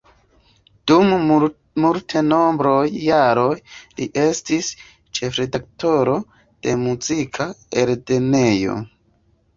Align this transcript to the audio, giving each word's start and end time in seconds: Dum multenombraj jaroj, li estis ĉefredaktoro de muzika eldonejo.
Dum 0.91 1.11
multenombraj 1.83 2.87
jaroj, 3.09 3.51
li 3.99 4.09
estis 4.23 4.71
ĉefredaktoro 5.19 6.19
de 6.67 6.75
muzika 6.87 7.51
eldonejo. 7.85 8.81